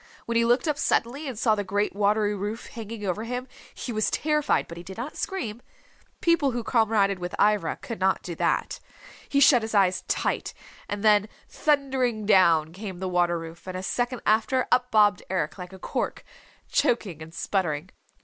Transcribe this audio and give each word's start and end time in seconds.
When 0.25 0.35
he 0.35 0.45
looked 0.45 0.67
up 0.67 0.79
suddenly 0.79 1.27
and 1.27 1.37
saw 1.37 1.53
the 1.53 1.63
great 1.63 1.95
watery 1.95 2.33
roof 2.35 2.65
hanging 2.69 3.05
over 3.05 3.23
him, 3.23 3.47
he 3.75 3.91
was 3.93 4.09
terrified 4.09 4.67
but 4.67 4.77
he 4.77 4.81
did 4.81 4.97
not 4.97 5.15
scream. 5.15 5.61
People 6.21 6.49
who 6.49 6.63
comraded 6.63 7.19
with 7.19 7.35
Ivra 7.39 7.75
could 7.83 7.99
not 7.99 8.23
do 8.23 8.33
that. 8.33 8.79
He 9.29 9.39
shut 9.39 9.61
his 9.61 9.75
eyes 9.75 10.01
tight, 10.07 10.55
and 10.89 11.03
then 11.03 11.29
thundering 11.47 12.25
down 12.25 12.73
came 12.73 12.97
the 12.97 13.07
water 13.07 13.37
roof, 13.37 13.67
and 13.67 13.77
a 13.77 13.83
second 13.83 14.21
after, 14.25 14.67
up 14.71 14.89
bobbed 14.89 15.21
Eric 15.29 15.59
like 15.59 15.71
a 15.71 15.77
cork, 15.77 16.23
choking 16.67 17.21
and 17.21 17.31
sputtering. 17.31 17.91